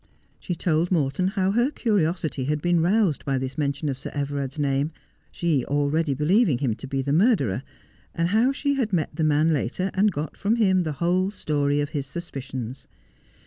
She 0.39 0.55
told 0.55 0.91
Morton 0.91 1.27
how 1.27 1.51
her 1.51 1.69
curiosity 1.69 2.45
had 2.45 2.59
been 2.59 2.79
roused 2.81 3.23
by 3.23 3.37
this 3.37 3.55
mention 3.55 3.87
of 3.87 3.99
Sir 3.99 4.09
Everard's 4.15 4.57
name, 4.57 4.89
she 5.31 5.63
already 5.63 6.15
believing 6.15 6.57
him 6.57 6.73
to 6.77 6.87
be 6.87 7.03
the 7.03 7.13
murderer, 7.13 7.61
and 8.15 8.29
how 8.29 8.51
she 8.51 8.73
had 8.73 8.91
met 8.93 9.15
the 9.15 9.23
man 9.23 9.53
later 9.53 9.91
and 9.93 10.11
got 10.11 10.35
from 10.35 10.55
him 10.55 10.81
the 10.81 10.93
whole 10.93 11.29
story 11.29 11.81
of 11.81 11.89
his 11.89 12.07
suspicions. 12.07 12.87